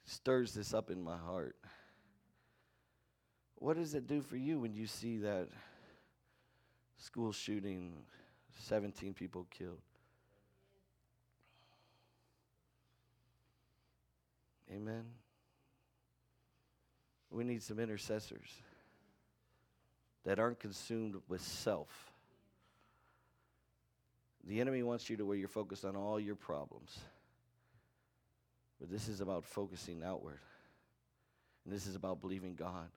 [0.06, 1.56] stirs this up in my heart.
[3.62, 5.48] What does it do for you when you see that
[6.98, 7.94] school shooting,
[8.62, 9.78] 17 people killed?
[14.74, 15.04] Amen.
[17.30, 18.50] We need some intercessors
[20.26, 22.12] that aren't consumed with self.
[24.44, 26.98] The enemy wants you to where you're focused on all your problems.
[28.80, 30.40] But this is about focusing outward.
[31.64, 32.90] And this is about believing God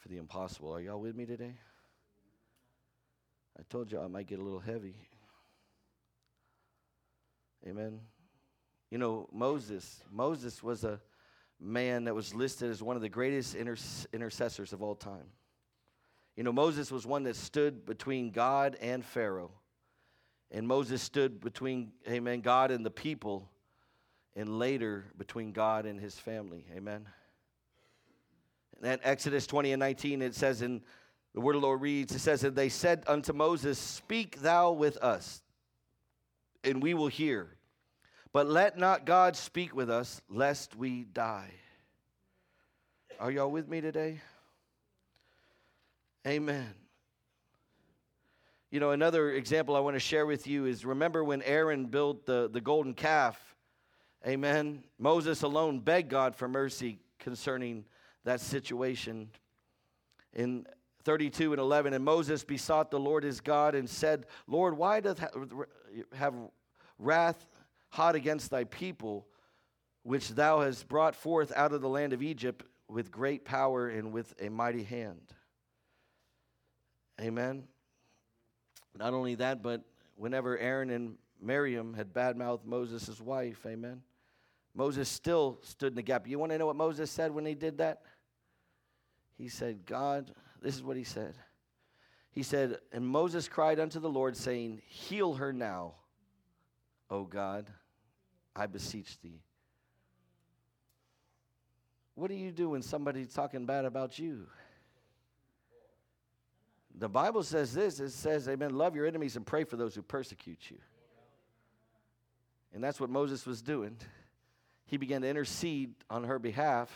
[0.00, 0.74] for the impossible.
[0.74, 1.54] Are y'all with me today?
[3.58, 4.96] I told you I might get a little heavy.
[7.66, 8.00] Amen.
[8.90, 10.98] You know, Moses, Moses was a
[11.60, 13.76] man that was listed as one of the greatest inter-
[14.12, 15.26] intercessors of all time.
[16.36, 19.50] You know, Moses was one that stood between God and Pharaoh.
[20.50, 23.50] And Moses stood between, amen, God and the people,
[24.34, 26.64] and later between God and his family.
[26.74, 27.06] Amen.
[28.82, 30.80] At Exodus 20 and 19, it says in
[31.34, 34.72] the word of the Lord reads, it says, And they said unto Moses, Speak thou
[34.72, 35.42] with us,
[36.64, 37.56] and we will hear.
[38.32, 41.50] But let not God speak with us, lest we die.
[43.18, 44.20] Are y'all with me today?
[46.26, 46.74] Amen.
[48.70, 52.24] You know, another example I want to share with you is remember when Aaron built
[52.24, 53.38] the, the golden calf?
[54.26, 54.84] Amen.
[54.98, 57.84] Moses alone begged God for mercy concerning
[58.24, 59.30] that situation.
[60.32, 60.66] In
[61.04, 65.24] 32 and 11, and Moses besought the Lord his God and said, Lord, why doth
[66.14, 66.34] have
[66.98, 67.46] wrath
[67.88, 69.26] hot against thy people,
[70.02, 74.12] which thou hast brought forth out of the land of Egypt with great power and
[74.12, 75.34] with a mighty hand?
[77.20, 77.64] Amen.
[78.96, 79.82] Not only that, but
[80.16, 84.02] whenever Aaron and Miriam had badmouthed Moses' wife, amen,
[84.74, 86.28] Moses still stood in the gap.
[86.28, 88.02] You want to know what Moses said when he did that?
[89.36, 91.34] He said, God, this is what he said.
[92.30, 95.94] He said, And Moses cried unto the Lord, saying, Heal her now,
[97.08, 97.70] O God,
[98.54, 99.42] I beseech thee.
[102.14, 104.46] What do you do when somebody's talking bad about you?
[106.98, 110.02] The Bible says this it says, Amen, love your enemies and pray for those who
[110.02, 110.76] persecute you.
[112.72, 113.96] And that's what Moses was doing.
[114.90, 116.90] He began to intercede on her behalf.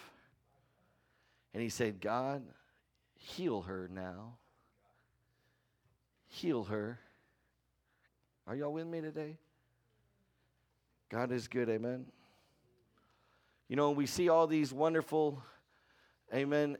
[1.52, 2.42] And he said, God,
[3.14, 4.34] heal her now.
[6.26, 6.98] Heal her.
[8.48, 9.38] Are y'all with me today?
[11.08, 12.06] God is good, amen.
[13.68, 15.40] You know, we see all these wonderful,
[16.34, 16.78] amen,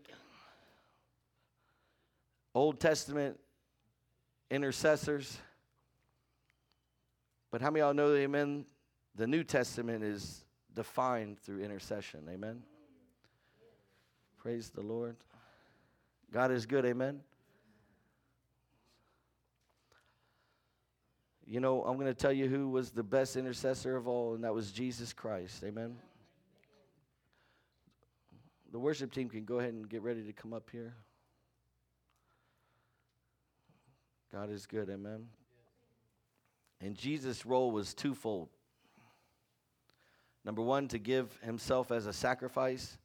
[2.57, 3.39] Old Testament
[4.51, 5.39] intercessors.
[7.53, 8.67] But how many of y'all know, amen,
[9.15, 10.44] the New Testament is
[10.75, 12.63] defined through intercession, amen?
[14.39, 15.17] Praise the Lord.
[16.33, 17.21] God is good, amen?
[21.47, 24.45] You know, I'm going to tell you who was the best intercessor of all, and
[24.45, 25.97] that was Jesus Christ, amen?
[28.73, 30.95] The worship team can go ahead and get ready to come up here.
[34.33, 35.27] God is good, amen.
[36.81, 38.49] And Jesus' role was twofold.
[40.45, 42.99] Number one, to give himself as a sacrifice,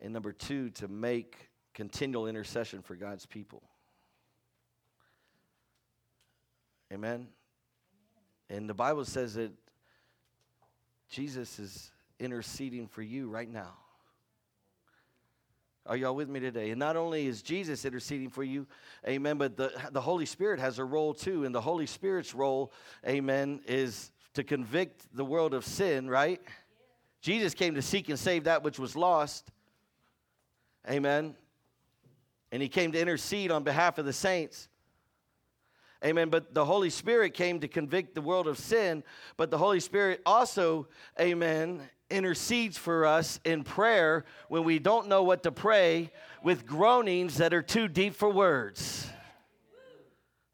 [0.00, 3.62] and number two, to make continual intercession for God's people.
[6.92, 7.28] Amen.
[8.50, 9.50] And the Bible says that
[11.08, 13.72] Jesus is interceding for you right now.
[15.84, 16.70] Are y'all with me today?
[16.70, 18.68] And not only is Jesus interceding for you,
[19.08, 21.44] amen, but the, the Holy Spirit has a role too.
[21.44, 22.72] And the Holy Spirit's role,
[23.06, 26.40] amen, is to convict the world of sin, right?
[27.20, 29.50] Jesus came to seek and save that which was lost.
[30.90, 31.34] Amen.
[32.50, 34.68] And he came to intercede on behalf of the saints.
[36.04, 36.30] Amen.
[36.30, 39.04] But the Holy Spirit came to convict the world of sin.
[39.36, 40.88] But the Holy Spirit also,
[41.20, 46.10] amen, intercedes for us in prayer when we don't know what to pray
[46.42, 49.08] with groanings that are too deep for words.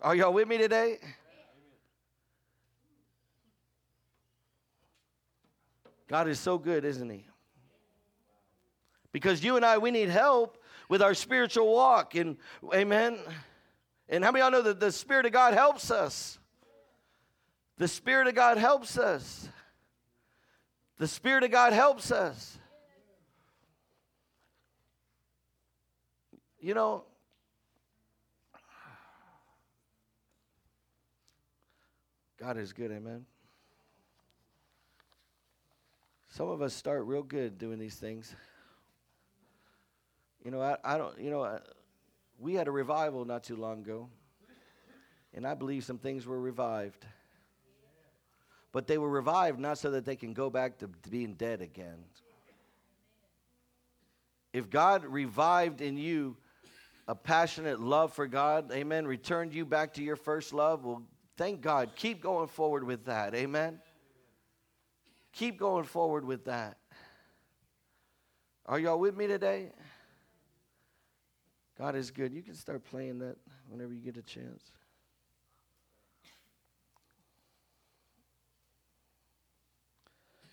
[0.00, 0.98] Are y'all with me today?
[6.08, 7.26] God is so good, isn't He?
[9.12, 12.14] Because you and I, we need help with our spiritual walk.
[12.14, 12.36] And
[12.74, 13.18] amen.
[14.08, 16.38] And how many of y'all know that the Spirit of God helps us?
[17.76, 19.48] The Spirit of God helps us.
[20.98, 22.58] The Spirit of God helps us.
[26.60, 27.04] You know,
[32.40, 33.26] God is good, amen.
[36.38, 38.32] Some of us start real good doing these things.
[40.44, 41.58] You know, I, I don't, you know, I,
[42.38, 44.08] we had a revival not too long ago,
[45.34, 47.04] and I believe some things were revived.
[48.70, 51.60] But they were revived not so that they can go back to, to being dead
[51.60, 52.04] again.
[54.52, 56.36] If God revived in you
[57.08, 61.02] a passionate love for God, amen, returned you back to your first love, well,
[61.36, 61.96] thank God.
[61.96, 63.80] Keep going forward with that, amen.
[65.32, 66.78] Keep going forward with that.
[68.66, 69.72] Are y'all with me today?
[71.78, 72.32] God is good.
[72.32, 73.36] You can start playing that
[73.68, 74.62] whenever you get a chance.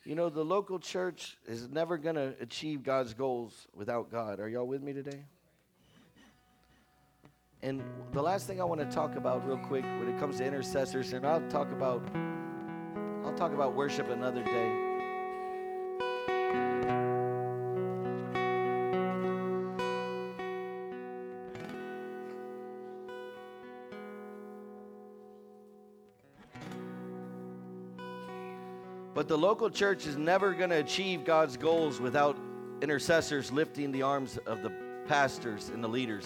[0.06, 4.40] You know, the local church is never going to achieve God's goals without God.
[4.40, 5.26] Are y'all with me today?
[7.64, 10.46] And the last thing I want to talk about real quick when it comes to
[10.46, 12.08] intercessors, and I'll talk about
[13.36, 14.72] I'll talk about worship another day.
[29.14, 32.38] But the local church is never going to achieve God's goals without
[32.82, 34.72] intercessors lifting the arms of the
[35.10, 36.26] pastors and the leaders.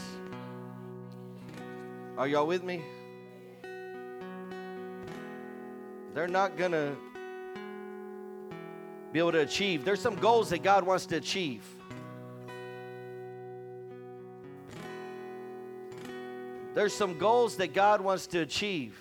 [2.19, 2.83] Are y'all with me?
[6.13, 6.95] They're not going to
[9.11, 9.85] be able to achieve.
[9.85, 11.63] There's some goals that God wants to achieve.
[16.75, 18.97] There's some goals that God wants to achieve.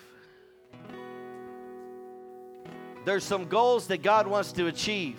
[3.05, 5.17] There's some goals that God wants to achieve.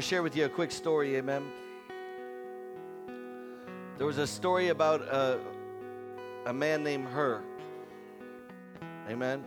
[0.00, 1.44] To share with you a quick story, amen.
[3.98, 5.38] There was a story about a,
[6.46, 7.42] a man named Hur,
[9.10, 9.44] amen.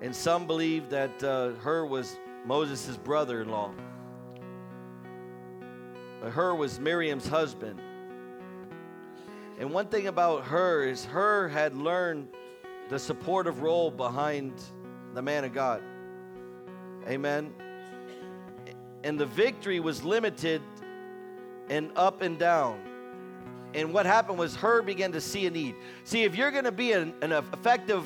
[0.00, 3.72] And some believe that uh, Hur was Moses' brother in law.
[6.20, 7.80] Hur was Miriam's husband.
[9.60, 12.26] And one thing about Hur is Hur had learned
[12.88, 14.60] the supportive role behind
[15.14, 15.80] the man of God.
[17.06, 17.54] Amen.
[19.04, 20.62] And the victory was limited
[21.68, 22.80] and up and down.
[23.74, 25.74] And what happened was Hur began to see a need.
[26.04, 28.04] See, if you're going to be an, an effective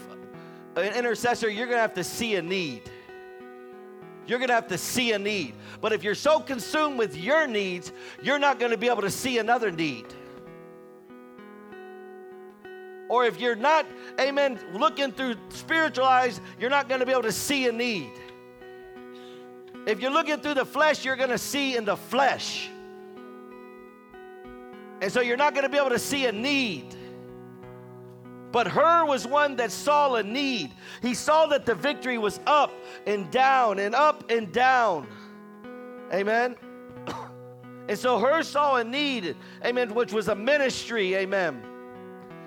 [0.76, 2.82] an intercessor, you're going to have to see a need.
[4.26, 5.54] You're going to have to see a need.
[5.80, 7.92] But if you're so consumed with your needs,
[8.22, 10.06] you're not going to be able to see another need.
[13.08, 13.86] Or if you're not,
[14.20, 18.10] amen, looking through spiritual eyes, you're not going to be able to see a need.
[19.86, 22.68] If you're looking through the flesh, you're going to see in the flesh.
[25.00, 26.96] And so you're not going to be able to see a need.
[28.50, 30.72] But Hur was one that saw a need.
[31.02, 32.72] He saw that the victory was up
[33.06, 35.06] and down and up and down.
[36.12, 36.56] Amen.
[37.88, 41.62] And so Hur saw a need, amen, which was a ministry, amen.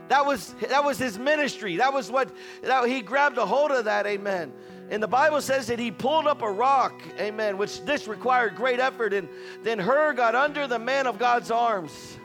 [0.09, 1.77] That was that was his ministry.
[1.77, 4.51] That was what that, he grabbed a hold of that, amen.
[4.89, 8.79] And the Bible says that he pulled up a rock, amen, which this required great
[8.79, 9.13] effort.
[9.13, 9.29] And
[9.61, 12.17] then Hur got under the man of God's arms.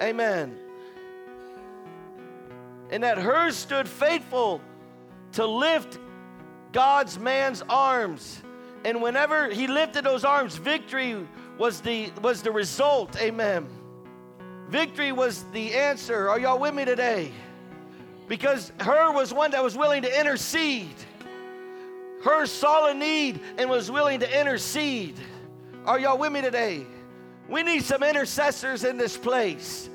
[0.00, 0.58] Amen
[2.90, 4.60] and that Hur stood faithful
[5.32, 5.98] to lift
[6.72, 8.42] God's man's arms.
[8.84, 11.26] And whenever he lifted those arms, victory
[11.58, 13.16] was the was the result.
[13.20, 13.66] Amen.
[14.68, 16.28] Victory was the answer.
[16.28, 17.32] Are y'all with me today?
[18.28, 20.94] Because Hur was one that was willing to intercede.
[22.26, 25.14] Hur saw a need and was willing to intercede.
[25.84, 26.84] Are y'all with me today?
[27.48, 29.88] We need some intercessors in this place.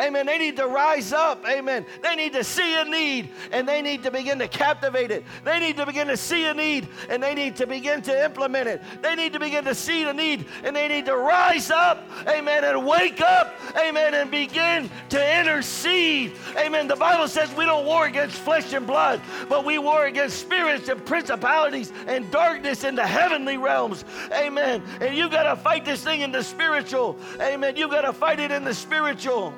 [0.00, 0.26] Amen.
[0.26, 1.44] They need to rise up.
[1.46, 1.84] Amen.
[2.02, 5.24] They need to see a need and they need to begin to captivate it.
[5.44, 8.68] They need to begin to see a need and they need to begin to implement
[8.68, 8.82] it.
[9.02, 12.08] They need to begin to see the need and they need to rise up.
[12.26, 12.64] Amen.
[12.64, 13.54] And wake up.
[13.76, 14.14] Amen.
[14.14, 16.32] And begin to intercede.
[16.56, 16.88] Amen.
[16.88, 20.88] The Bible says we don't war against flesh and blood, but we war against spirits
[20.88, 24.04] and principalities and darkness in the heavenly realms.
[24.32, 24.82] Amen.
[25.00, 27.18] And you got to fight this thing in the spiritual.
[27.40, 27.76] Amen.
[27.76, 29.52] You got to fight it in the spiritual.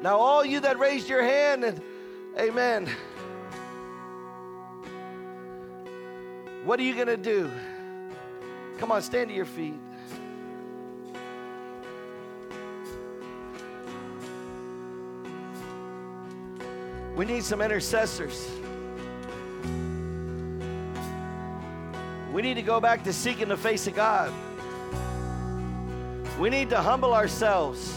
[0.00, 1.82] Now, all you that raised your hand, and
[2.38, 2.88] amen.
[6.64, 7.50] What are you going to do?
[8.78, 9.74] Come on, stand to your feet.
[17.16, 18.48] We need some intercessors.
[22.32, 24.32] We need to go back to seeking the face of God.
[26.38, 27.92] We need to humble ourselves.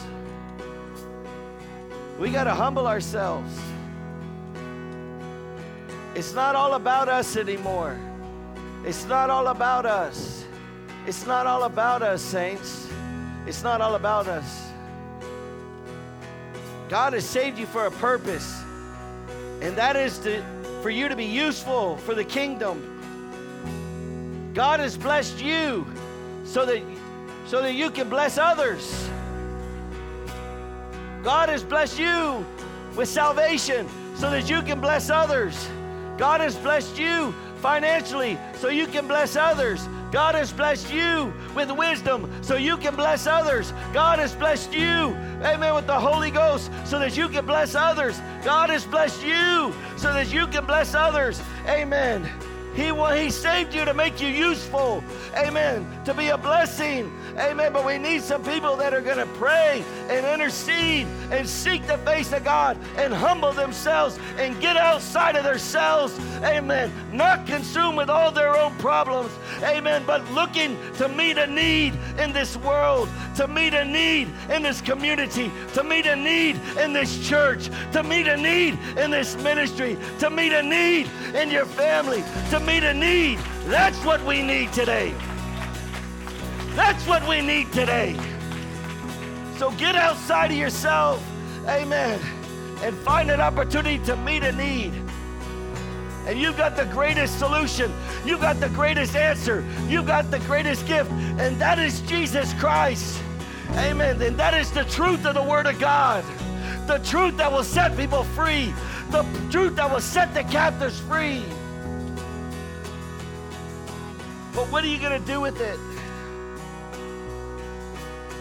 [2.22, 3.52] We got to humble ourselves.
[6.14, 8.00] It's not all about us anymore.
[8.86, 10.46] It's not all about us.
[11.08, 12.88] It's not all about us, saints.
[13.48, 14.68] It's not all about us.
[16.90, 18.62] God has saved you for a purpose,
[19.60, 20.44] and that is to,
[20.84, 24.52] for you to be useful for the kingdom.
[24.54, 25.88] God has blessed you
[26.44, 26.84] so that,
[27.48, 29.10] so that you can bless others.
[31.24, 32.46] God has blessed you
[32.96, 35.68] with salvation so that you can bless others.
[36.18, 39.88] God has blessed you financially so you can bless others.
[40.12, 43.72] God has blessed you with wisdom so you can bless others.
[43.94, 48.20] God has blessed you, amen, with the Holy Ghost so that you can bless others.
[48.44, 51.42] God has blessed you so that you can bless others.
[51.68, 52.30] Amen.
[52.74, 55.04] He, he saved you to make you useful.
[55.36, 55.86] Amen.
[56.06, 57.12] To be a blessing.
[57.38, 57.74] Amen.
[57.74, 61.98] But we need some people that are going to pray and intercede and seek the
[62.00, 66.18] face of God and humble themselves and get outside of themselves.
[66.44, 66.92] Amen.
[67.12, 69.32] Not consumed with all their own problems.
[69.64, 70.04] Amen.
[70.06, 74.82] But looking to meet a need in this world, to meet a need in this
[74.82, 79.98] community, to meet a need in this church, to meet a need in this ministry,
[80.20, 83.40] to meet a need in your family, to meet a need.
[83.66, 85.14] That's what we need today.
[86.76, 88.16] That's what we need today.
[89.58, 91.24] So get outside of yourself,
[91.68, 92.20] amen,
[92.82, 94.94] and find an opportunity to meet a need.
[96.26, 97.92] And you've got the greatest solution.
[98.26, 99.66] You've got the greatest answer.
[99.88, 101.12] You've got the greatest gift.
[101.12, 103.22] And that is Jesus Christ.
[103.72, 104.22] Amen.
[104.22, 106.24] And that is the truth of the Word of God.
[106.88, 108.74] The truth that will set people free.
[109.10, 111.44] The truth that will set the captives free.
[114.54, 115.80] But what are you going to do with it?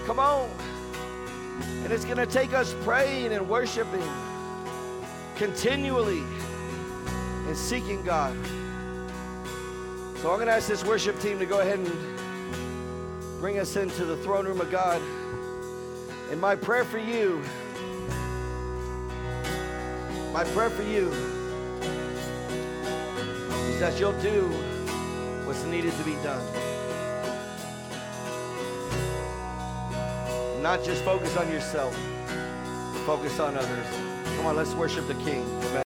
[0.07, 0.51] Come on.
[1.85, 4.03] And it's going to take us praying and worshiping
[5.37, 6.23] continually
[7.47, 8.37] and seeking God.
[10.17, 14.05] So I'm going to ask this worship team to go ahead and bring us into
[14.05, 15.01] the throne room of God.
[16.31, 17.43] And my prayer for you,
[20.33, 21.09] my prayer for you
[23.69, 24.53] is that you'll do
[25.71, 26.45] needed to be done.
[30.63, 31.97] Not just focus on yourself,
[33.07, 33.87] focus on others.
[34.37, 35.60] Come on, let's worship the King.